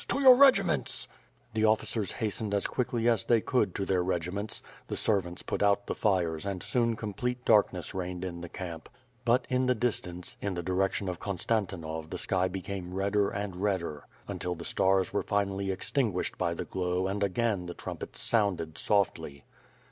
[0.07, 1.07] To your regiments!"
[1.53, 5.61] The officers hastened as quickly as they could to their regi ments, the servants put
[5.61, 7.73] out the fires and soon complete dark jyg ^^^^^^^^^^^ fifTFOiJD.
[7.73, 8.89] ness reigned in the camp.
[9.25, 13.57] But in the distance, in the di rection of Konstantinov the sky became redder and
[13.57, 18.79] redder until the stars were finally extinguished by the glow and again the trumpets sounded
[18.79, 19.45] softly.